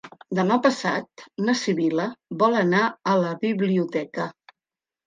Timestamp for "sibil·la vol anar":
1.61-2.83